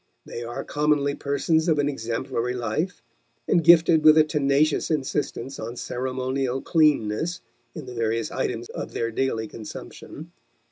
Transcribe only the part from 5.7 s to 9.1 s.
ceremonial cleanness in the various items of